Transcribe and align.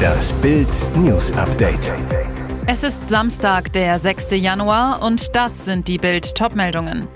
Das 0.00 0.32
Bild 0.34 0.68
News 0.96 1.32
Update. 1.32 1.92
Es 2.66 2.82
ist 2.82 3.08
Samstag, 3.08 3.72
der 3.72 3.98
6. 3.98 4.28
Januar 4.32 5.02
und 5.02 5.34
das 5.34 5.64
sind 5.64 5.88
die 5.88 5.98
Bild 5.98 6.34
Topmeldungen. 6.34 7.06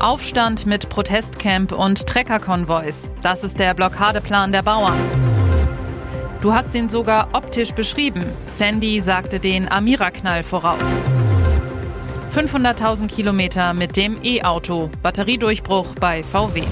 Aufstand 0.00 0.66
mit 0.66 0.88
Protestcamp 0.88 1.72
und 1.72 2.06
Treckerkonvois. 2.06 3.10
Das 3.22 3.44
ist 3.44 3.58
der 3.58 3.74
Blockadeplan 3.74 4.52
der 4.52 4.62
Bauern. 4.62 4.98
Du 6.40 6.52
hast 6.52 6.74
ihn 6.74 6.88
sogar 6.88 7.28
optisch 7.34 7.72
beschrieben. 7.72 8.24
Sandy 8.44 8.98
sagte 8.98 9.38
den 9.38 9.70
Amira-Knall 9.70 10.42
voraus. 10.42 10.86
500.000 12.34 13.06
Kilometer 13.08 13.74
mit 13.74 13.96
dem 13.96 14.16
E-Auto. 14.24 14.90
Batteriedurchbruch 15.02 15.94
bei 16.00 16.22
VW. 16.22 16.64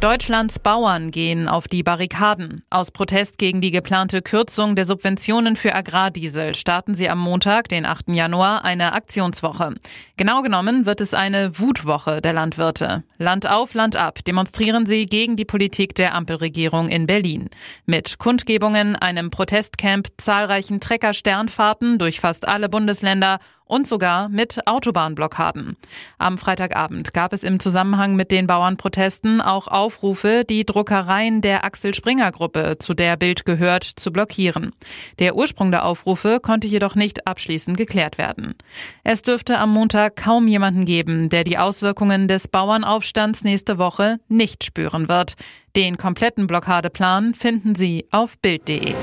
Deutschlands 0.00 0.60
Bauern 0.60 1.10
gehen 1.10 1.48
auf 1.48 1.66
die 1.66 1.82
Barrikaden. 1.82 2.62
Aus 2.70 2.92
Protest 2.92 3.36
gegen 3.36 3.60
die 3.60 3.72
geplante 3.72 4.22
Kürzung 4.22 4.76
der 4.76 4.84
Subventionen 4.84 5.56
für 5.56 5.74
Agrardiesel 5.74 6.54
starten 6.54 6.94
sie 6.94 7.10
am 7.10 7.18
Montag, 7.18 7.68
den 7.68 7.84
8. 7.84 8.10
Januar, 8.10 8.64
eine 8.64 8.92
Aktionswoche. 8.92 9.74
Genau 10.16 10.42
genommen 10.42 10.86
wird 10.86 11.00
es 11.00 11.14
eine 11.14 11.58
Wutwoche 11.58 12.20
der 12.20 12.32
Landwirte. 12.32 13.02
Land 13.18 13.50
auf, 13.50 13.74
Land 13.74 13.96
ab 13.96 14.24
demonstrieren 14.24 14.86
sie 14.86 15.06
gegen 15.06 15.34
die 15.34 15.44
Politik 15.44 15.96
der 15.96 16.14
Ampelregierung 16.14 16.88
in 16.88 17.08
Berlin. 17.08 17.50
Mit 17.84 18.18
Kundgebungen, 18.18 18.94
einem 18.94 19.30
Protestcamp, 19.30 20.06
zahlreichen 20.16 20.78
Trecker-Sternfahrten 20.78 21.98
durch 21.98 22.20
fast 22.20 22.46
alle 22.46 22.68
Bundesländer 22.68 23.40
und 23.68 23.86
sogar 23.86 24.28
mit 24.28 24.66
Autobahnblockaden. 24.66 25.76
Am 26.18 26.38
Freitagabend 26.38 27.14
gab 27.14 27.32
es 27.32 27.44
im 27.44 27.60
Zusammenhang 27.60 28.16
mit 28.16 28.32
den 28.32 28.46
Bauernprotesten 28.46 29.40
auch 29.40 29.68
Aufrufe, 29.68 30.42
die 30.48 30.64
Druckereien 30.64 31.40
der 31.40 31.64
Axel 31.64 31.94
Springer 31.94 32.32
Gruppe, 32.32 32.76
zu 32.78 32.94
der 32.94 33.16
Bild 33.16 33.44
gehört, 33.44 33.84
zu 33.84 34.10
blockieren. 34.12 34.72
Der 35.18 35.36
Ursprung 35.36 35.70
der 35.70 35.84
Aufrufe 35.84 36.40
konnte 36.40 36.66
jedoch 36.66 36.94
nicht 36.94 37.26
abschließend 37.26 37.76
geklärt 37.76 38.18
werden. 38.18 38.54
Es 39.04 39.22
dürfte 39.22 39.58
am 39.58 39.72
Montag 39.72 40.16
kaum 40.16 40.48
jemanden 40.48 40.84
geben, 40.84 41.28
der 41.28 41.44
die 41.44 41.58
Auswirkungen 41.58 42.26
des 42.26 42.48
Bauernaufstands 42.48 43.44
nächste 43.44 43.78
Woche 43.78 44.18
nicht 44.28 44.64
spüren 44.64 45.08
wird. 45.08 45.34
Den 45.76 45.98
kompletten 45.98 46.46
Blockadeplan 46.46 47.34
finden 47.34 47.74
Sie 47.74 48.06
auf 48.10 48.38
Bild.de. 48.38 48.94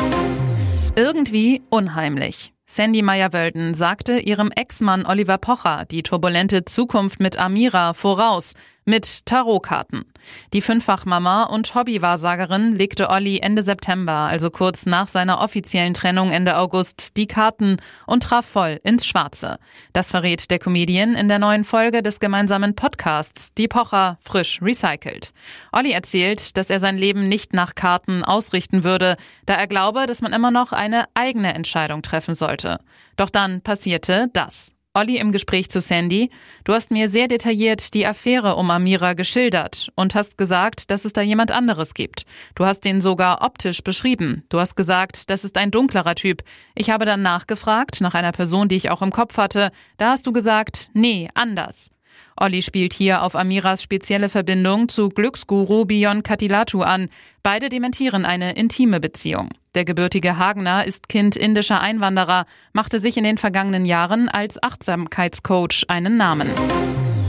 Irgendwie 0.95 1.61
unheimlich. 1.69 2.54
Sandy 2.67 3.03
Meyer-Wölden 3.03 3.75
sagte 3.75 4.19
ihrem 4.19 4.51
Ex-Mann 4.51 5.05
Oliver 5.05 5.37
Pocher 5.37 5.85
die 5.85 6.01
turbulente 6.01 6.65
Zukunft 6.65 7.19
mit 7.19 7.37
Amira 7.37 7.93
voraus 7.93 8.53
mit 8.85 9.25
Tarotkarten. 9.25 10.05
Die 10.53 10.61
Fünffachmama 10.61 11.43
und 11.43 11.73
Hobbywahrsagerin 11.73 12.71
legte 12.71 13.09
Olli 13.09 13.39
Ende 13.39 13.63
September, 13.63 14.11
also 14.11 14.51
kurz 14.51 14.85
nach 14.85 15.07
seiner 15.07 15.41
offiziellen 15.41 15.95
Trennung 15.95 16.31
Ende 16.31 16.57
August, 16.57 17.17
die 17.17 17.25
Karten 17.25 17.77
und 18.05 18.23
traf 18.23 18.45
voll 18.45 18.79
ins 18.83 19.05
Schwarze. 19.05 19.57
Das 19.91 20.11
verrät 20.11 20.51
der 20.51 20.59
Comedian 20.59 21.15
in 21.15 21.27
der 21.27 21.39
neuen 21.39 21.63
Folge 21.63 22.03
des 22.03 22.19
gemeinsamen 22.19 22.75
Podcasts 22.75 23.53
Die 23.55 23.67
Pocher 23.67 24.19
frisch 24.21 24.61
recycelt. 24.61 25.33
Olli 25.71 25.91
erzählt, 25.91 26.55
dass 26.55 26.69
er 26.69 26.79
sein 26.79 26.97
Leben 26.97 27.27
nicht 27.27 27.53
nach 27.53 27.73
Karten 27.73 28.23
ausrichten 28.23 28.83
würde, 28.83 29.17
da 29.47 29.55
er 29.55 29.67
glaube, 29.67 30.05
dass 30.05 30.21
man 30.21 30.33
immer 30.33 30.51
noch 30.51 30.71
eine 30.71 31.05
eigene 31.15 31.53
Entscheidung 31.55 32.03
treffen 32.03 32.35
sollte. 32.35 32.79
Doch 33.17 33.31
dann 33.31 33.61
passierte 33.61 34.29
das. 34.33 34.75
Olli 34.95 35.17
im 35.17 35.33
Gespräch 35.33 35.69
zu 35.69 35.81
Sandy, 35.81 36.29
du 36.63 36.73
hast 36.73 36.89
mir 36.89 37.09
sehr 37.09 37.27
detailliert 37.27 37.93
die 37.93 38.07
Affäre 38.07 38.55
um 38.55 38.71
Amira 38.71 39.11
geschildert 39.11 39.91
und 39.95 40.15
hast 40.15 40.37
gesagt, 40.37 40.89
dass 40.89 41.03
es 41.03 41.11
da 41.11 41.21
jemand 41.21 41.51
anderes 41.51 41.93
gibt. 41.93 42.25
Du 42.55 42.65
hast 42.65 42.85
den 42.85 43.01
sogar 43.01 43.43
optisch 43.43 43.83
beschrieben. 43.83 44.45
Du 44.47 44.57
hast 44.57 44.77
gesagt, 44.77 45.29
das 45.29 45.43
ist 45.43 45.57
ein 45.57 45.69
dunklerer 45.69 46.15
Typ. 46.15 46.43
Ich 46.75 46.89
habe 46.89 47.03
dann 47.03 47.21
nachgefragt 47.21 47.99
nach 47.99 48.13
einer 48.13 48.31
Person, 48.31 48.69
die 48.69 48.77
ich 48.77 48.89
auch 48.89 49.01
im 49.01 49.11
Kopf 49.11 49.37
hatte. 49.37 49.71
Da 49.97 50.11
hast 50.11 50.25
du 50.27 50.31
gesagt, 50.31 50.87
nee, 50.93 51.27
anders. 51.33 51.91
Olli 52.37 52.61
spielt 52.61 52.93
hier 52.93 53.21
auf 53.21 53.35
Amiras 53.35 53.83
spezielle 53.83 54.29
Verbindung 54.29 54.87
zu 54.87 55.09
Glücksguru 55.09 55.83
Bion 55.83 56.23
Katilatu 56.23 56.83
an. 56.83 57.09
Beide 57.43 57.67
dementieren 57.67 58.23
eine 58.23 58.55
intime 58.55 59.01
Beziehung. 59.01 59.49
Der 59.75 59.83
gebürtige 59.83 60.37
Hagener 60.37 60.85
ist 60.85 61.09
Kind 61.09 61.35
indischer 61.35 61.81
Einwanderer, 61.81 62.45
machte 62.71 62.99
sich 62.99 63.17
in 63.17 63.25
den 63.25 63.37
vergangenen 63.37 63.83
Jahren 63.83 64.29
als 64.29 64.61
Achtsamkeitscoach 64.63 65.85
einen 65.89 66.15
Namen. 66.15 66.49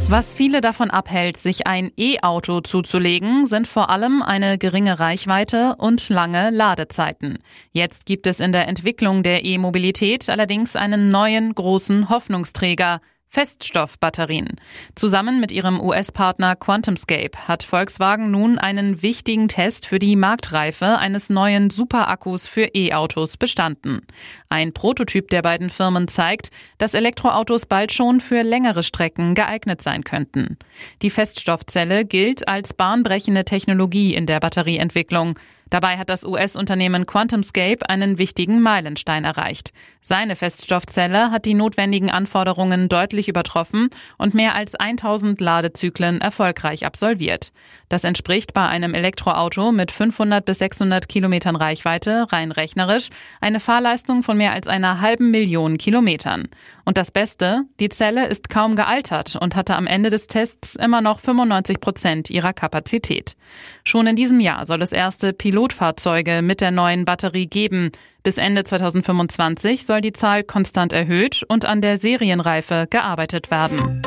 Was 0.08 0.32
viele 0.32 0.60
davon 0.60 0.88
abhält, 0.88 1.36
sich 1.36 1.66
ein 1.66 1.90
E-Auto 1.96 2.60
zuzulegen, 2.60 3.44
sind 3.46 3.66
vor 3.66 3.90
allem 3.90 4.22
eine 4.22 4.56
geringe 4.56 5.00
Reichweite 5.00 5.74
und 5.78 6.08
lange 6.08 6.50
Ladezeiten. 6.50 7.38
Jetzt 7.72 8.06
gibt 8.06 8.28
es 8.28 8.38
in 8.38 8.52
der 8.52 8.68
Entwicklung 8.68 9.24
der 9.24 9.44
E-Mobilität 9.44 10.30
allerdings 10.30 10.76
einen 10.76 11.10
neuen 11.10 11.52
großen 11.52 12.08
Hoffnungsträger, 12.08 13.00
Feststoffbatterien. 13.36 14.48
Zusammen 14.94 15.40
mit 15.40 15.52
ihrem 15.52 15.78
US-Partner 15.78 16.56
QuantumScape 16.56 17.36
hat 17.46 17.64
Volkswagen 17.64 18.30
nun 18.30 18.58
einen 18.58 19.02
wichtigen 19.02 19.48
Test 19.48 19.84
für 19.84 19.98
die 19.98 20.16
Marktreife 20.16 20.96
eines 20.96 21.28
neuen 21.28 21.68
Superakkus 21.68 22.48
für 22.48 22.70
E-Autos 22.74 23.36
bestanden. 23.36 24.06
Ein 24.48 24.72
Prototyp 24.72 25.28
der 25.28 25.42
beiden 25.42 25.68
Firmen 25.68 26.08
zeigt, 26.08 26.50
dass 26.78 26.94
Elektroautos 26.94 27.66
bald 27.66 27.92
schon 27.92 28.22
für 28.22 28.40
längere 28.40 28.82
Strecken 28.82 29.34
geeignet 29.34 29.82
sein 29.82 30.02
könnten. 30.02 30.56
Die 31.02 31.10
Feststoffzelle 31.10 32.06
gilt 32.06 32.48
als 32.48 32.72
bahnbrechende 32.72 33.44
Technologie 33.44 34.14
in 34.14 34.24
der 34.24 34.40
Batterieentwicklung. 34.40 35.38
Dabei 35.70 35.98
hat 35.98 36.08
das 36.08 36.24
US-Unternehmen 36.24 37.06
QuantumScape 37.06 37.88
einen 37.88 38.18
wichtigen 38.18 38.60
Meilenstein 38.60 39.24
erreicht. 39.24 39.72
Seine 40.00 40.36
Feststoffzelle 40.36 41.32
hat 41.32 41.46
die 41.46 41.54
notwendigen 41.54 42.10
Anforderungen 42.10 42.88
deutlich 42.88 43.26
übertroffen 43.26 43.90
und 44.18 44.34
mehr 44.34 44.54
als 44.54 44.76
1000 44.76 45.40
Ladezyklen 45.40 46.20
erfolgreich 46.20 46.86
absolviert. 46.86 47.52
Das 47.88 48.04
entspricht 48.04 48.54
bei 48.54 48.66
einem 48.68 48.94
Elektroauto 48.94 49.72
mit 49.72 49.90
500 49.90 50.44
bis 50.44 50.58
600 50.58 51.08
Kilometern 51.08 51.56
Reichweite 51.56 52.26
rein 52.30 52.52
rechnerisch 52.52 53.08
eine 53.40 53.58
Fahrleistung 53.58 54.22
von 54.22 54.36
mehr 54.36 54.52
als 54.52 54.68
einer 54.68 55.00
halben 55.00 55.32
Million 55.32 55.76
Kilometern. 55.76 56.48
Und 56.84 56.98
das 56.98 57.10
Beste, 57.10 57.62
die 57.80 57.88
Zelle 57.88 58.28
ist 58.28 58.48
kaum 58.48 58.76
gealtert 58.76 59.34
und 59.34 59.56
hatte 59.56 59.74
am 59.74 59.88
Ende 59.88 60.10
des 60.10 60.28
Tests 60.28 60.76
immer 60.76 61.00
noch 61.00 61.18
95 61.18 61.80
Prozent 61.80 62.30
ihrer 62.30 62.52
Kapazität. 62.52 63.36
Schon 63.82 64.06
in 64.06 64.14
diesem 64.14 64.38
Jahr 64.38 64.66
soll 64.66 64.82
es 64.82 64.92
erste 64.92 65.32
Pilotfahrzeuge 65.56 66.42
mit 66.42 66.60
der 66.60 66.70
neuen 66.70 67.06
Batterie 67.06 67.46
geben. 67.46 67.90
Bis 68.22 68.36
Ende 68.36 68.62
2025 68.62 69.86
soll 69.86 70.02
die 70.02 70.12
Zahl 70.12 70.42
konstant 70.44 70.92
erhöht 70.92 71.44
und 71.48 71.64
an 71.64 71.80
der 71.80 71.96
Serienreife 71.96 72.86
gearbeitet 72.90 73.50
werden. 73.50 74.02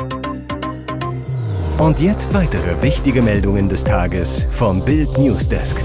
Und 1.78 2.00
jetzt 2.00 2.32
weitere 2.34 2.80
wichtige 2.82 3.20
Meldungen 3.20 3.68
des 3.68 3.82
Tages 3.82 4.46
vom 4.52 4.84
Bild 4.84 5.18
Newsdesk. 5.18 5.82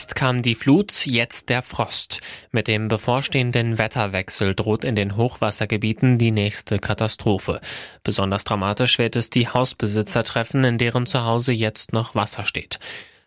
Erst 0.00 0.14
kam 0.14 0.40
die 0.40 0.54
Flut, 0.54 1.04
jetzt 1.04 1.50
der 1.50 1.60
Frost. 1.60 2.22
Mit 2.52 2.68
dem 2.68 2.88
bevorstehenden 2.88 3.76
Wetterwechsel 3.76 4.54
droht 4.54 4.82
in 4.82 4.94
den 4.94 5.14
Hochwassergebieten 5.14 6.16
die 6.16 6.30
nächste 6.30 6.78
Katastrophe. 6.78 7.60
Besonders 8.02 8.44
dramatisch 8.44 8.98
wird 8.98 9.14
es 9.14 9.28
die 9.28 9.48
Hausbesitzer 9.48 10.24
treffen, 10.24 10.64
in 10.64 10.78
deren 10.78 11.04
Zuhause 11.04 11.52
jetzt 11.52 11.92
noch 11.92 12.14
Wasser 12.14 12.46
steht. 12.46 12.78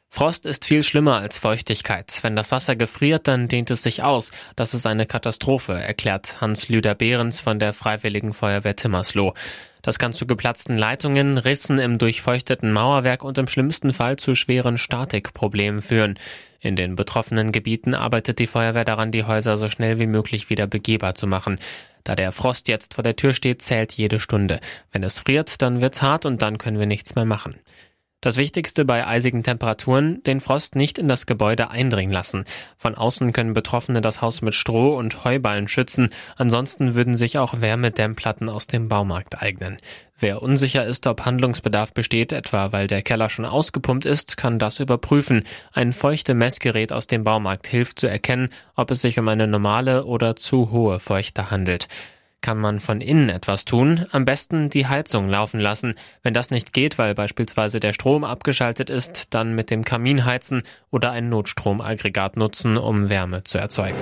Frost 0.10 0.48
ist 0.48 0.66
viel 0.66 0.82
schlimmer 0.82 1.18
als 1.18 1.38
Feuchtigkeit. 1.38 2.18
Wenn 2.24 2.36
das 2.36 2.52
Wasser 2.52 2.76
gefriert, 2.76 3.28
dann 3.28 3.48
dehnt 3.48 3.70
es 3.70 3.84
sich 3.84 4.02
aus. 4.02 4.32
Das 4.56 4.74
ist 4.74 4.88
eine 4.88 5.06
Katastrophe, 5.06 5.74
erklärt 5.74 6.42
Hans 6.42 6.70
Lüder 6.70 6.96
Behrens 6.96 7.40
von 7.40 7.60
der 7.60 7.74
Freiwilligen 7.74 8.34
Feuerwehr 8.34 8.76
Timmersloh. 8.76 9.36
Das 9.84 10.00
kann 10.00 10.14
zu 10.14 10.26
geplatzten 10.26 10.78
Leitungen, 10.78 11.38
Rissen 11.38 11.78
im 11.78 12.00
durchfeuchteten 12.00 12.72
Mauerwerk 12.72 13.24
und 13.24 13.38
im 13.38 13.48
schlimmsten 13.48 13.94
Fall 13.94 14.16
zu 14.16 14.34
schweren 14.34 14.78
Statikproblemen 14.78 15.82
führen. 15.82 16.18
In 16.64 16.78
den 16.78 16.96
betroffenen 16.96 17.52
Gebieten 17.52 17.94
arbeitet 17.94 18.40
die 18.40 18.48
Feuerwehr 18.48 18.86
daran, 18.86 19.12
die 19.12 19.26
Häuser 19.26 19.58
so 19.58 19.68
schnell 19.68 20.00
wie 20.00 20.08
möglich 20.08 20.50
wieder 20.50 20.66
begehbar 20.66 21.14
zu 21.14 21.28
machen. 21.28 21.60
Da 22.06 22.16
der 22.16 22.32
Frost 22.32 22.70
jetzt 22.70 22.94
vor 22.94 23.04
der 23.04 23.18
Tür 23.18 23.34
steht, 23.34 23.62
zählt 23.62 23.92
jede 23.92 24.22
Stunde. 24.22 24.62
Wenn 24.94 25.04
es 25.04 25.20
friert, 25.20 25.62
dann 25.62 25.82
wird's 25.82 26.02
hart 26.02 26.26
und 26.26 26.42
dann 26.42 26.58
können 26.58 26.80
wir 26.80 26.86
nichts 26.86 27.16
mehr 27.16 27.26
machen. 27.26 27.56
Das 28.24 28.38
Wichtigste 28.38 28.86
bei 28.86 29.06
eisigen 29.06 29.44
Temperaturen, 29.44 30.24
den 30.24 30.40
Frost 30.40 30.78
nicht 30.78 30.98
in 30.98 31.10
das 31.10 31.26
Gebäude 31.26 31.72
eindringen 31.72 32.14
lassen. 32.14 32.46
Von 32.78 32.96
außen 32.96 33.34
können 33.34 33.54
Betroffene 33.54 34.00
das 34.00 34.22
Haus 34.22 34.42
mit 34.42 34.56
Stroh 34.56 34.96
und 34.96 35.26
Heuballen 35.26 35.68
schützen, 35.68 36.10
ansonsten 36.38 36.96
würden 36.96 37.18
sich 37.18 37.38
auch 37.38 37.60
Wärmedämmplatten 37.60 38.48
aus 38.48 38.66
dem 38.68 38.88
Baumarkt 38.88 39.42
eignen. 39.42 39.76
Wer 40.18 40.42
unsicher 40.42 40.86
ist, 40.86 41.06
ob 41.06 41.26
Handlungsbedarf 41.26 41.94
besteht, 41.94 42.32
etwa 42.32 42.72
weil 42.72 42.88
der 42.88 43.02
Keller 43.02 43.28
schon 43.28 43.44
ausgepumpt 43.44 44.06
ist, 44.06 44.38
kann 44.38 44.58
das 44.58 44.80
überprüfen. 44.80 45.44
Ein 45.74 45.92
feuchte 45.92 46.34
Messgerät 46.34 46.94
aus 46.94 47.08
dem 47.08 47.26
Baumarkt 47.26 47.68
hilft 47.68 48.00
zu 48.00 48.08
erkennen, 48.08 48.52
ob 48.78 48.92
es 48.92 49.02
sich 49.02 49.20
um 49.20 49.28
eine 49.28 49.48
normale 49.48 50.06
oder 50.06 50.38
zu 50.38 50.72
hohe 50.72 51.02
Feuchte 51.02 51.52
handelt. 51.52 51.90
Kann 52.44 52.58
man 52.58 52.82
von 52.82 53.00
innen 53.00 53.30
etwas 53.30 53.64
tun? 53.64 54.06
Am 54.12 54.26
besten 54.26 54.70
die 54.70 54.86
Heizung 54.86 55.30
laufen 55.30 55.62
lassen. 55.62 55.96
Wenn 56.24 56.34
das 56.34 56.52
nicht 56.52 56.74
geht, 56.74 56.98
weil 56.98 57.16
beispielsweise 57.16 57.80
der 57.80 57.94
Strom 57.94 58.26
abgeschaltet 58.26 58.90
ist, 58.90 59.34
dann 59.34 59.56
mit 59.56 59.70
dem 59.70 59.86
Kamin 59.86 60.26
heizen 60.26 60.62
oder 60.92 61.12
ein 61.12 61.30
Notstromaggregat 61.30 62.36
nutzen, 62.36 62.76
um 62.76 63.08
Wärme 63.08 63.46
zu 63.46 63.60
erzeugen. 63.60 63.96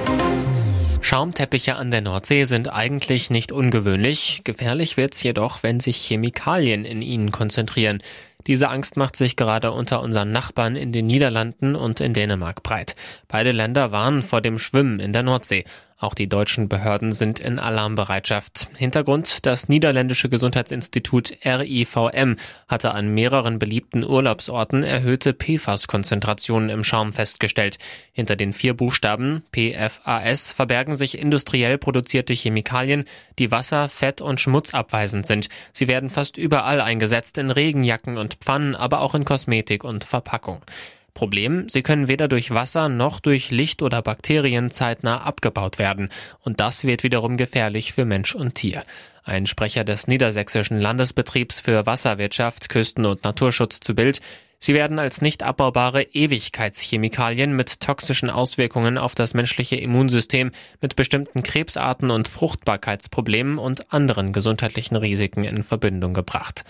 Schaumteppiche 1.01 1.75
an 1.75 1.91
der 1.91 2.01
Nordsee 2.01 2.45
sind 2.45 2.67
eigentlich 2.67 3.29
nicht 3.29 3.51
ungewöhnlich. 3.51 4.41
Gefährlich 4.43 4.97
wird's 4.97 5.21
jedoch, 5.21 5.61
wenn 5.61 5.79
sich 5.79 5.97
Chemikalien 5.97 6.83
in 6.83 7.03
ihnen 7.03 7.31
konzentrieren. 7.31 8.01
Diese 8.47 8.69
Angst 8.69 8.97
macht 8.97 9.15
sich 9.15 9.35
gerade 9.35 9.71
unter 9.71 10.01
unseren 10.01 10.31
Nachbarn 10.31 10.75
in 10.75 10.91
den 10.91 11.05
Niederlanden 11.05 11.75
und 11.75 11.99
in 11.99 12.13
Dänemark 12.13 12.63
breit. 12.63 12.95
Beide 13.27 13.51
Länder 13.51 13.91
warnen 13.91 14.23
vor 14.23 14.41
dem 14.41 14.57
Schwimmen 14.57 14.99
in 14.99 15.13
der 15.13 15.21
Nordsee. 15.21 15.65
Auch 16.01 16.15
die 16.15 16.27
deutschen 16.27 16.67
Behörden 16.67 17.11
sind 17.11 17.37
in 17.39 17.59
Alarmbereitschaft. 17.59 18.67
Hintergrund, 18.75 19.45
das 19.45 19.69
niederländische 19.69 20.29
Gesundheitsinstitut 20.29 21.37
RIVM 21.45 22.37
hatte 22.67 22.95
an 22.95 23.13
mehreren 23.13 23.59
beliebten 23.59 24.03
Urlaubsorten 24.03 24.81
erhöhte 24.81 25.33
PFAS-Konzentrationen 25.33 26.69
im 26.69 26.83
Schaum 26.83 27.13
festgestellt. 27.13 27.77
Hinter 28.13 28.35
den 28.35 28.51
vier 28.51 28.73
Buchstaben 28.73 29.43
PFAS 29.51 30.51
verbergen 30.51 30.95
sich 30.95 31.19
industriell 31.19 31.77
produzierte 31.77 32.33
Chemikalien, 32.33 33.05
die 33.37 33.51
Wasser, 33.51 33.87
Fett 33.87 34.21
und 34.21 34.41
Schmutz 34.41 34.73
abweisend 34.73 35.27
sind. 35.27 35.49
Sie 35.71 35.87
werden 35.87 36.09
fast 36.09 36.39
überall 36.39 36.81
eingesetzt, 36.81 37.37
in 37.37 37.51
Regenjacken 37.51 38.17
und 38.17 38.37
Pfannen, 38.41 38.75
aber 38.75 39.01
auch 39.01 39.13
in 39.13 39.23
Kosmetik 39.23 39.83
und 39.83 40.03
Verpackung. 40.03 40.63
Problem, 41.13 41.69
sie 41.69 41.81
können 41.81 42.07
weder 42.07 42.27
durch 42.27 42.51
Wasser 42.51 42.89
noch 42.89 43.19
durch 43.19 43.51
Licht 43.51 43.81
oder 43.81 44.01
Bakterien 44.01 44.71
zeitnah 44.71 45.21
abgebaut 45.21 45.79
werden. 45.79 46.09
Und 46.39 46.59
das 46.59 46.83
wird 46.83 47.03
wiederum 47.03 47.37
gefährlich 47.37 47.93
für 47.93 48.05
Mensch 48.05 48.35
und 48.35 48.55
Tier. 48.55 48.83
Ein 49.23 49.45
Sprecher 49.45 49.83
des 49.83 50.07
Niedersächsischen 50.07 50.79
Landesbetriebs 50.79 51.59
für 51.59 51.85
Wasserwirtschaft, 51.85 52.69
Küsten- 52.69 53.05
und 53.05 53.23
Naturschutz 53.23 53.79
zu 53.79 53.93
Bild. 53.93 54.19
Sie 54.63 54.73
werden 54.75 54.99
als 54.99 55.21
nicht 55.21 55.41
abbaubare 55.41 56.03
Ewigkeitschemikalien 56.03 57.55
mit 57.55 57.79
toxischen 57.79 58.29
Auswirkungen 58.29 58.99
auf 58.99 59.15
das 59.15 59.33
menschliche 59.33 59.75
Immunsystem, 59.75 60.51
mit 60.81 60.95
bestimmten 60.95 61.41
Krebsarten 61.41 62.11
und 62.11 62.27
Fruchtbarkeitsproblemen 62.27 63.57
und 63.57 63.91
anderen 63.91 64.33
gesundheitlichen 64.33 64.95
Risiken 64.95 65.43
in 65.43 65.63
Verbindung 65.63 66.13
gebracht. 66.13 66.63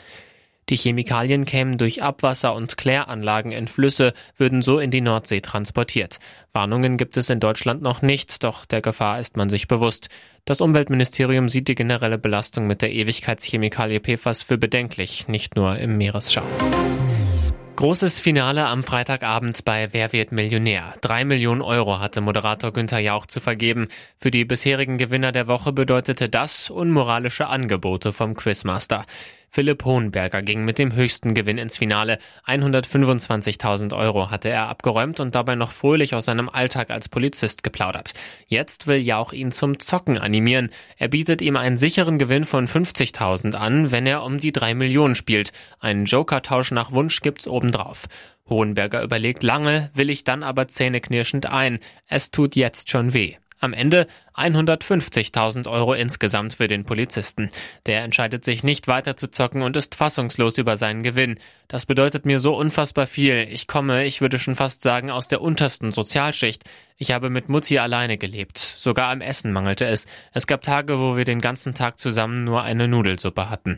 Die 0.72 0.78
Chemikalien 0.78 1.44
kämen 1.44 1.78
durch 1.78 2.02
Abwasser 2.02 2.56
und 2.56 2.78
Kläranlagen 2.78 3.52
in 3.52 3.68
Flüsse, 3.68 4.14
würden 4.38 4.62
so 4.62 4.80
in 4.80 4.90
die 4.90 5.02
Nordsee 5.02 5.42
transportiert. 5.42 6.20
Warnungen 6.54 6.96
gibt 6.96 7.18
es 7.18 7.30
in 7.30 7.42
Deutschland 7.42 7.82
noch 7.82 8.02
nicht, 8.02 8.42
doch 8.46 8.64
der 8.66 8.82
Gefahr 8.82 9.20
ist 9.20 9.36
man 9.36 9.50
sich 9.50 9.68
bewusst. 9.68 10.08
Das 10.46 10.62
Umweltministerium 10.62 11.50
sieht 11.50 11.68
die 11.68 11.76
generelle 11.76 12.18
Belastung 12.18 12.68
mit 12.68 12.82
der 12.82 12.94
Ewigkeitschemikalie 12.94 14.00
PFAS 14.00 14.44
für 14.44 14.58
bedenklich, 14.58 15.28
nicht 15.28 15.58
nur 15.58 15.78
im 15.78 15.98
Meeresschaum. 15.98 16.48
Großes 17.76 18.22
Finale 18.22 18.68
am 18.68 18.84
Freitagabend 18.84 19.66
bei 19.66 19.92
Wer 19.92 20.14
wird 20.14 20.32
Millionär? 20.32 20.94
Drei 21.02 21.26
Millionen 21.26 21.62
Euro 21.62 22.00
hatte 22.00 22.22
Moderator 22.22 22.72
Günther 22.72 23.00
Jauch 23.00 23.26
zu 23.26 23.42
vergeben. 23.42 23.88
Für 24.18 24.32
die 24.32 24.46
bisherigen 24.46 24.98
Gewinner 24.98 25.32
der 25.32 25.48
Woche 25.48 25.74
bedeutete 25.74 26.30
das 26.30 26.70
unmoralische 26.70 27.48
Angebote 27.48 28.14
vom 28.14 28.36
Quizmaster. 28.36 29.06
Philipp 29.54 29.84
Hohenberger 29.84 30.42
ging 30.42 30.64
mit 30.64 30.80
dem 30.80 30.96
höchsten 30.96 31.34
Gewinn 31.34 31.58
ins 31.58 31.78
Finale. 31.78 32.20
125.000 32.48 33.94
Euro 33.94 34.32
hatte 34.32 34.48
er 34.48 34.70
abgeräumt 34.70 35.20
und 35.20 35.36
dabei 35.36 35.56
noch 35.56 35.74
fröhlich 35.74 36.16
aus 36.16 36.24
seinem 36.24 36.48
Alltag 36.48 36.90
als 36.90 37.10
Polizist 37.10 37.62
geplaudert. 37.62 38.14
Jetzt 38.48 38.88
will 38.88 38.96
Jauch 38.96 39.34
ihn 39.34 39.52
zum 39.52 39.78
Zocken 39.80 40.18
animieren. 40.18 40.70
Er 40.96 41.10
bietet 41.10 41.42
ihm 41.42 41.58
einen 41.58 41.78
sicheren 41.78 42.18
Gewinn 42.18 42.46
von 42.46 42.66
50.000 42.66 43.56
an, 43.56 43.92
wenn 43.92 44.06
er 44.06 44.24
um 44.24 44.38
die 44.38 44.54
drei 44.54 44.74
Millionen 44.74 45.16
spielt. 45.16 45.52
Einen 45.82 46.06
Joker-Tausch 46.06 46.72
nach 46.72 46.94
Wunsch 46.94 47.20
gibt's 47.20 47.46
obendrauf. 47.46 48.06
Hohenberger 48.48 49.04
überlegt 49.04 49.44
lange, 49.44 49.92
will 49.94 50.10
ich 50.10 50.24
dann 50.24 50.44
aber 50.44 50.70
zähneknirschend 50.70 51.48
ein. 51.48 51.80
Es 52.08 52.32
tut 52.32 52.56
jetzt 52.56 52.90
schon 52.90 53.14
weh. 53.14 53.36
Am 53.64 53.74
Ende 53.74 54.08
150.000 54.36 55.70
Euro 55.70 55.94
insgesamt 55.94 56.56
für 56.56 56.66
den 56.66 56.84
Polizisten. 56.84 57.52
Der 57.86 58.02
entscheidet 58.02 58.44
sich 58.44 58.64
nicht 58.64 58.88
weiter 58.88 59.16
zu 59.16 59.30
zocken 59.30 59.62
und 59.62 59.78
ist 59.78 59.94
fassungslos 59.94 60.58
über 60.58 60.78
seinen 60.78 61.04
Gewinn. 61.04 61.38
Das 61.68 61.86
bedeutet 61.86 62.26
mir 62.26 62.40
so 62.40 62.56
unfassbar 62.58 63.06
viel. 63.06 63.48
Ich 63.52 63.68
komme, 63.68 64.06
ich 64.06 64.20
würde 64.20 64.40
schon 64.40 64.56
fast 64.56 64.82
sagen, 64.82 65.12
aus 65.12 65.28
der 65.28 65.44
untersten 65.44 65.92
Sozialschicht. 65.92 66.64
Ich 66.98 67.12
habe 67.12 67.30
mit 67.30 67.50
Mutti 67.50 67.78
alleine 67.78 68.18
gelebt. 68.18 68.58
Sogar 68.58 69.12
am 69.12 69.22
Essen 69.22 69.54
mangelte 69.54 69.86
es. 69.86 70.08
Es 70.34 70.48
gab 70.48 70.64
Tage, 70.64 70.98
wo 70.98 71.16
wir 71.16 71.26
den 71.26 71.40
ganzen 71.40 71.76
Tag 71.76 72.00
zusammen 72.00 72.44
nur 72.44 72.64
eine 72.64 72.88
Nudelsuppe 72.88 73.52
hatten. 73.52 73.78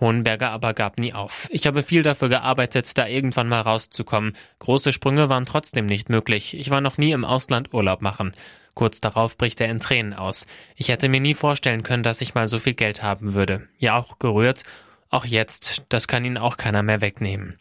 Hohenberger 0.00 0.50
aber 0.50 0.74
gab 0.74 0.98
nie 0.98 1.14
auf. 1.14 1.48
Ich 1.50 1.66
habe 1.66 1.82
viel 1.82 2.02
dafür 2.02 2.28
gearbeitet, 2.28 2.98
da 2.98 3.06
irgendwann 3.06 3.48
mal 3.48 3.62
rauszukommen. 3.62 4.34
Große 4.58 4.92
Sprünge 4.92 5.30
waren 5.30 5.46
trotzdem 5.46 5.86
nicht 5.86 6.10
möglich. 6.10 6.58
Ich 6.58 6.68
war 6.68 6.82
noch 6.82 6.98
nie 6.98 7.12
im 7.12 7.24
Ausland 7.24 7.72
Urlaub 7.72 8.02
machen. 8.02 8.34
Kurz 8.74 9.00
darauf 9.00 9.36
bricht 9.36 9.60
er 9.60 9.70
in 9.70 9.80
Tränen 9.80 10.14
aus. 10.14 10.46
Ich 10.76 10.88
hätte 10.88 11.08
mir 11.08 11.20
nie 11.20 11.34
vorstellen 11.34 11.82
können, 11.82 12.02
dass 12.02 12.20
ich 12.20 12.34
mal 12.34 12.48
so 12.48 12.58
viel 12.58 12.74
Geld 12.74 13.02
haben 13.02 13.34
würde. 13.34 13.68
Ja, 13.78 13.98
auch 13.98 14.18
gerührt. 14.18 14.62
Auch 15.10 15.24
jetzt, 15.24 15.84
das 15.88 16.08
kann 16.08 16.24
ihn 16.24 16.38
auch 16.38 16.56
keiner 16.56 16.82
mehr 16.82 17.00
wegnehmen. 17.00 17.56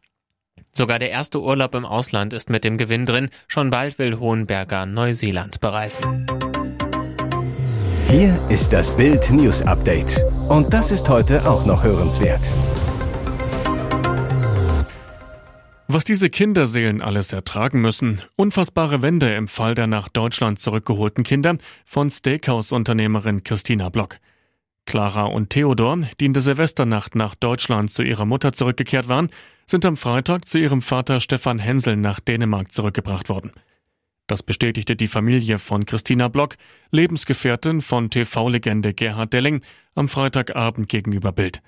Sogar 0.72 0.98
der 0.98 1.12
erste 1.12 1.40
Urlaub 1.40 1.76
im 1.76 1.86
Ausland 1.86 2.34
ist 2.34 2.50
mit 2.50 2.64
dem 2.64 2.78
Gewinn 2.78 3.06
drin. 3.06 3.30
Schon 3.48 3.70
bald 3.70 4.00
will 4.00 4.18
Hohenberger 4.18 4.88
Neuseeland 4.88 5.60
bereisen. 5.60 6.26
Hier 8.08 8.40
ist 8.50 8.74
das 8.74 8.96
Bild 8.96 9.30
News 9.30 9.62
Update. 9.62 10.20
Und 10.50 10.74
das 10.74 10.90
ist 10.92 11.10
heute 11.10 11.48
auch 11.48 11.66
noch 11.66 11.84
hörenswert. 11.84 12.50
Was 15.94 16.06
diese 16.06 16.32
Kinderseelen 16.32 17.04
alles 17.04 17.34
ertragen 17.34 17.80
müssen. 17.80 18.20
Unfassbare 18.36 19.04
Wende 19.04 19.36
im 19.36 19.48
Fall 19.48 19.76
der 19.76 19.86
nach 19.86 20.08
Deutschland 20.08 20.58
zurückgeholten 20.60 21.24
Kinder 21.24 21.58
von 21.86 22.10
Steakhouse-Unternehmerin 22.10 23.44
Christina 23.44 23.90
Block. 23.90 24.18
Clara 24.88 25.26
und 25.26 25.52
Theodor, 25.52 26.00
die 26.20 26.26
in 26.26 26.34
der 26.34 26.42
Silvesternacht 26.42 27.14
nach 27.14 27.36
Deutschland 27.36 27.92
zu 27.92 28.02
ihrer 28.02 28.26
Mutter 28.26 28.54
zurückgekehrt 28.54 29.08
waren, 29.08 29.30
sind 29.68 29.86
am 29.86 29.96
Freitag 29.96 30.48
zu 30.48 30.58
ihrem 30.58 30.82
Vater 30.82 31.20
Stefan 31.20 31.60
Hensel 31.60 31.96
nach 31.96 32.20
Dänemark 32.20 32.72
zurückgebracht 32.72 33.30
worden. 33.30 33.52
Das 34.26 34.42
bestätigte 34.42 34.96
die 34.96 35.08
Familie 35.08 35.60
von 35.60 35.86
Christina 35.86 36.28
Block, 36.28 36.56
Lebensgefährtin 36.90 37.84
von 37.84 38.10
TV-Legende 38.10 38.96
Gerhard 38.96 39.32
Delling, 39.32 39.62
am 39.94 40.10
Freitagabend 40.10 40.90
gegenüber 40.90 41.32
Bild. 41.32 41.62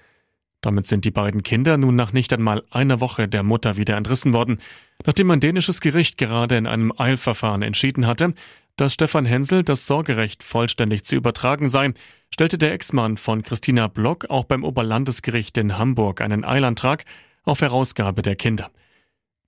Damit 0.65 0.87
sind 0.87 1.05
die 1.05 1.11
beiden 1.11 1.43
Kinder 1.43 1.77
nun 1.77 1.95
nach 1.95 2.11
nicht 2.11 2.33
einmal 2.33 2.63
einer 2.71 2.99
Woche 2.99 3.27
der 3.27 3.43
Mutter 3.43 3.77
wieder 3.77 3.97
entrissen 3.97 4.33
worden, 4.33 4.57
nachdem 5.05 5.29
ein 5.29 5.39
dänisches 5.39 5.79
Gericht 5.79 6.17
gerade 6.17 6.57
in 6.57 6.65
einem 6.65 6.91
Eilverfahren 6.97 7.61
entschieden 7.61 8.07
hatte, 8.07 8.33
dass 8.75 8.95
Stefan 8.95 9.25
Hensel 9.25 9.61
das 9.61 9.85
Sorgerecht 9.85 10.41
vollständig 10.41 11.05
zu 11.05 11.17
übertragen 11.17 11.69
sei, 11.69 11.93
stellte 12.33 12.57
der 12.57 12.73
Ex-Mann 12.73 13.17
von 13.17 13.43
Christina 13.43 13.87
Block 13.87 14.31
auch 14.31 14.45
beim 14.45 14.63
Oberlandesgericht 14.63 15.55
in 15.59 15.77
Hamburg 15.77 16.19
einen 16.19 16.43
Eilantrag 16.43 17.05
auf 17.43 17.61
Herausgabe 17.61 18.23
der 18.23 18.35
Kinder. 18.35 18.71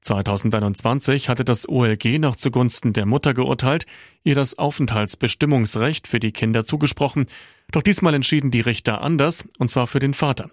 2021 0.02 1.30
hatte 1.30 1.44
das 1.44 1.68
OLG 1.68 2.20
noch 2.20 2.36
zugunsten 2.36 2.94
der 2.94 3.08
Mutter 3.08 3.34
geurteilt, 3.34 3.88
ihr 4.24 4.36
das 4.36 4.60
Aufenthaltsbestimmungsrecht 4.60 6.08
für 6.08 6.20
die 6.20 6.32
Kinder 6.32 6.64
zugesprochen, 6.66 7.26
doch 7.72 7.82
diesmal 7.82 8.14
entschieden 8.14 8.52
die 8.52 8.62
Richter 8.62 9.02
anders, 9.02 9.48
und 9.58 9.72
zwar 9.72 9.88
für 9.88 9.98
den 9.98 10.14
Vater. 10.14 10.52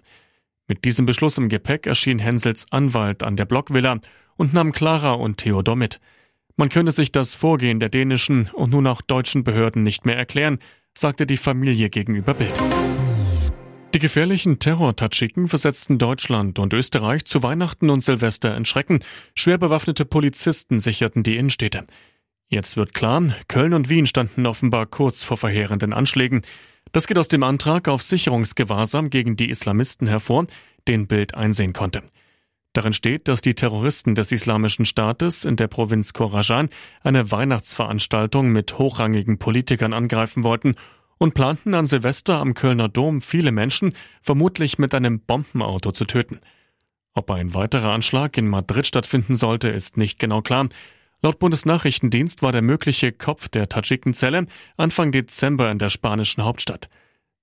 Mit 0.67 0.83
diesem 0.83 1.05
Beschluss 1.05 1.37
im 1.37 1.49
Gepäck 1.49 1.85
erschien 1.85 2.17
Hensels 2.17 2.65
Anwalt 2.71 3.21
an 3.21 3.35
der 3.35 3.45
Blockvilla 3.45 3.99
und 4.35 4.53
nahm 4.53 4.71
Clara 4.71 5.13
und 5.13 5.37
Theodor 5.37 5.75
mit. 5.75 5.99
Man 6.57 6.69
könne 6.69 6.91
sich 6.91 7.11
das 7.11 7.35
Vorgehen 7.35 7.79
der 7.79 7.89
dänischen 7.89 8.49
und 8.53 8.71
nun 8.71 8.87
auch 8.87 9.01
deutschen 9.01 9.43
Behörden 9.43 9.83
nicht 9.83 10.05
mehr 10.05 10.17
erklären, 10.17 10.59
sagte 10.97 11.27
die 11.27 11.37
Familie 11.37 11.89
gegenüber 11.89 12.33
Bild. 12.33 12.53
Die 13.93 13.99
gefährlichen 13.99 14.59
Terror-Tatschiken 14.59 15.47
versetzten 15.47 15.99
Deutschland 15.99 16.57
und 16.59 16.73
Österreich 16.73 17.25
zu 17.25 17.43
Weihnachten 17.43 17.89
und 17.89 18.03
Silvester 18.03 18.57
in 18.57 18.65
Schrecken. 18.65 18.99
Schwer 19.35 19.57
bewaffnete 19.57 20.03
Polizisten 20.03 20.79
sicherten 20.79 21.23
die 21.23 21.37
Innenstädte. 21.37 21.85
Jetzt 22.47 22.75
wird 22.75 22.93
klar, 22.93 23.21
Köln 23.47 23.73
und 23.73 23.89
Wien 23.89 24.07
standen 24.07 24.45
offenbar 24.47 24.85
kurz 24.85 25.23
vor 25.23 25.37
verheerenden 25.37 25.93
Anschlägen. 25.93 26.41
Das 26.91 27.07
geht 27.07 27.17
aus 27.17 27.27
dem 27.27 27.43
Antrag 27.43 27.87
auf 27.87 28.01
Sicherungsgewahrsam 28.01 29.09
gegen 29.09 29.35
die 29.35 29.49
Islamisten 29.49 30.07
hervor, 30.07 30.45
den 30.87 31.07
Bild 31.07 31.35
einsehen 31.35 31.73
konnte. 31.73 32.03
Darin 32.73 32.93
steht, 32.93 33.29
dass 33.29 33.39
die 33.39 33.53
Terroristen 33.53 34.15
des 34.15 34.33
Islamischen 34.33 34.85
Staates 34.85 35.45
in 35.45 35.55
der 35.55 35.67
Provinz 35.67 36.11
Khorasan 36.11 36.69
eine 37.03 37.31
Weihnachtsveranstaltung 37.31 38.49
mit 38.49 38.77
hochrangigen 38.77 39.37
Politikern 39.37 39.93
angreifen 39.93 40.43
wollten 40.43 40.75
und 41.17 41.33
planten 41.33 41.73
an 41.73 41.85
Silvester 41.85 42.37
am 42.39 42.53
Kölner 42.53 42.89
Dom 42.89 43.21
viele 43.21 43.53
Menschen 43.53 43.93
vermutlich 44.21 44.77
mit 44.77 44.93
einem 44.93 45.21
Bombenauto 45.21 45.93
zu 45.93 46.03
töten. 46.03 46.41
Ob 47.13 47.31
ein 47.31 47.53
weiterer 47.53 47.93
Anschlag 47.93 48.37
in 48.37 48.49
Madrid 48.49 48.85
stattfinden 48.85 49.37
sollte, 49.37 49.69
ist 49.69 49.95
nicht 49.95 50.19
genau 50.19 50.41
klar. 50.41 50.67
Laut 51.25 51.39
Bundesnachrichtendienst 51.39 52.43
war 52.43 52.51
der 52.51 52.61
mögliche 52.61 53.11
Kopf 53.11 53.49
der 53.49 53.67
Tadschikenzelle 53.67 54.45
Anfang 54.77 55.11
Dezember 55.11 55.71
in 55.71 55.79
der 55.79 55.89
spanischen 55.89 56.45
Hauptstadt. 56.45 56.87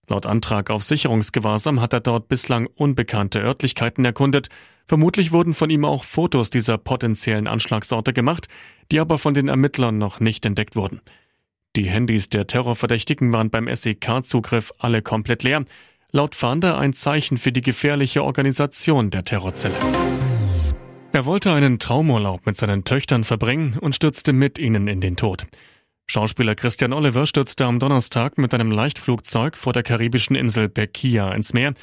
Laut 0.06 0.24
Antrag 0.24 0.70
auf 0.70 0.84
Sicherungsgewahrsam 0.84 1.80
hat 1.80 1.92
er 1.92 1.98
dort 1.98 2.28
bislang 2.28 2.68
unbekannte 2.76 3.40
Örtlichkeiten 3.40 4.04
erkundet. 4.04 4.50
Vermutlich 4.86 5.32
wurden 5.32 5.52
von 5.52 5.68
ihm 5.68 5.84
auch 5.84 6.04
Fotos 6.04 6.48
dieser 6.48 6.78
potenziellen 6.78 7.48
Anschlagsorte 7.48 8.12
gemacht, 8.12 8.46
die 8.92 9.00
aber 9.00 9.18
von 9.18 9.34
den 9.34 9.48
Ermittlern 9.48 9.98
noch 9.98 10.20
nicht 10.20 10.46
entdeckt 10.46 10.76
wurden. 10.76 11.00
Die 11.74 11.90
Handys 11.90 12.28
der 12.28 12.46
Terrorverdächtigen 12.46 13.32
waren 13.32 13.50
beim 13.50 13.66
SEK-Zugriff 13.66 14.70
alle 14.78 15.02
komplett 15.02 15.42
leer. 15.42 15.64
Laut 16.12 16.36
Fahnder 16.36 16.78
ein 16.78 16.92
Zeichen 16.92 17.36
für 17.36 17.50
die 17.50 17.62
gefährliche 17.62 18.22
Organisation 18.22 19.10
der 19.10 19.24
Terrorzelle. 19.24 19.74
Er 21.14 21.26
wollte 21.26 21.52
einen 21.52 21.78
Traumurlaub 21.78 22.46
mit 22.46 22.56
seinen 22.56 22.84
Töchtern 22.84 23.24
verbringen 23.24 23.76
und 23.78 23.94
stürzte 23.94 24.32
mit 24.32 24.58
ihnen 24.58 24.88
in 24.88 25.02
den 25.02 25.16
Tod. 25.16 25.44
Schauspieler 26.06 26.54
Christian 26.54 26.94
Oliver 26.94 27.26
stürzte 27.26 27.66
am 27.66 27.78
Donnerstag 27.78 28.38
mit 28.38 28.54
einem 28.54 28.70
Leichtflugzeug 28.70 29.58
vor 29.58 29.74
der 29.74 29.82
karibischen 29.82 30.36
Insel 30.36 30.70
Bekia 30.70 31.32
ins 31.34 31.52
Meer. 31.52 31.74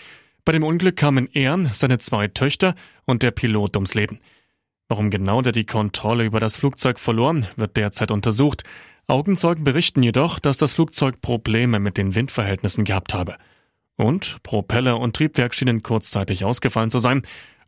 Bei 0.45 0.51
dem 0.51 0.63
Unglück 0.63 0.95
kamen 0.95 1.29
er, 1.31 1.59
seine 1.73 1.99
zwei 1.99 2.27
Töchter 2.27 2.73
und 3.05 3.21
der 3.21 3.29
Pilot 3.29 3.75
ums 3.77 3.93
Leben. 3.93 4.17
Warum 4.87 5.11
genau 5.11 5.43
der 5.43 5.51
die 5.51 5.65
Kontrolle 5.65 6.25
über 6.25 6.39
das 6.39 6.57
Flugzeug 6.57 6.97
verlor, 6.97 7.35
wird 7.55 7.77
derzeit 7.77 8.09
untersucht. 8.09 8.63
Augenzeugen 9.05 9.63
berichten 9.63 10.01
jedoch, 10.01 10.39
dass 10.39 10.57
das 10.57 10.73
Flugzeug 10.73 11.21
Probleme 11.21 11.79
mit 11.79 11.97
den 11.97 12.15
Windverhältnissen 12.15 12.83
gehabt 12.83 13.13
habe. 13.13 13.35
Und 13.95 14.41
Propeller 14.41 14.99
und 14.99 15.15
Triebwerk 15.15 15.53
schienen 15.53 15.83
kurzzeitig 15.83 16.45
ausgefallen 16.45 16.89
zu 16.89 16.97
sein. 16.97 17.21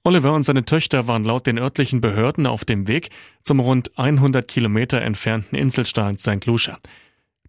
Oliver 0.03 0.33
und 0.33 0.43
seine 0.43 0.65
Töchter 0.65 1.07
waren 1.07 1.23
laut 1.23 1.45
den 1.45 1.59
örtlichen 1.59 2.01
Behörden 2.01 2.47
auf 2.47 2.65
dem 2.65 2.87
Weg 2.87 3.09
zum 3.43 3.59
rund 3.59 3.97
100 3.99 4.47
Kilometer 4.47 4.99
entfernten 4.99 5.55
Inselstaat 5.55 6.19
St. 6.19 6.43
Lucia. 6.47 6.79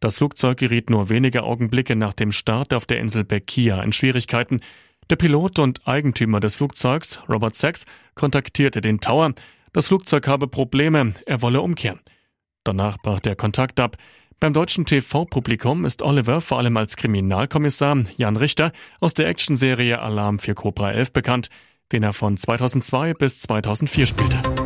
Das 0.01 0.19
Flugzeug 0.19 0.59
geriet 0.59 0.91
nur 0.91 1.09
wenige 1.09 1.45
Augenblicke 1.45 1.97
nach 1.97 2.13
dem 2.13 2.31
Start 2.31 2.75
auf 2.75 2.85
der 2.85 2.99
Insel 2.99 3.25
Bekia 3.25 3.83
in 3.83 3.95
Schwierigkeiten. 3.95 4.61
Der 5.09 5.17
Pilot 5.17 5.61
und 5.61 5.87
Eigentümer 5.89 6.41
des 6.41 6.57
Flugzeugs, 6.57 7.21
Robert 7.27 7.57
Sachs, 7.57 7.87
kontaktierte 8.15 8.83
den 8.83 9.01
Tower. 9.01 9.33
Das 9.73 9.89
Flugzeug 9.89 10.29
habe 10.29 10.47
Probleme, 10.47 11.15
er 11.25 11.41
wolle 11.41 11.63
umkehren. 11.63 12.01
Danach 12.65 12.99
brach 12.99 13.21
der 13.21 13.35
Kontakt 13.35 13.81
ab. 13.81 13.97
Beim 14.41 14.53
deutschen 14.53 14.85
TV-Publikum 14.85 15.87
ist 15.87 16.03
Oliver 16.03 16.43
vor 16.43 16.59
allem 16.59 16.77
als 16.77 16.97
Kriminalkommissar 16.97 18.05
Jan 18.17 18.37
Richter 18.37 18.73
aus 19.01 19.15
der 19.15 19.29
Actionserie 19.29 20.01
Alarm 20.01 20.39
für 20.39 20.55
Cobra 20.55 20.93
11 20.93 21.13
bekannt 21.15 21.49
den 21.93 22.03
er 22.03 22.13
von 22.13 22.37
2002 22.37 23.15
bis 23.15 23.41
2004 23.41 24.07
spielte. 24.07 24.62